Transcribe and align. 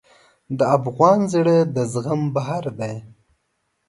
د 0.57 0.59
افغان 0.77 1.19
زړه 1.33 1.57
د 1.75 1.77
زغم 1.93 2.21
بحر 2.35 2.63
دی. 2.79 2.95